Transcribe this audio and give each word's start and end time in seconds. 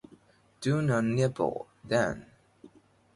Do 0.61 0.77
one 0.77 1.13
nibble, 1.13 1.67
then. 1.83 2.25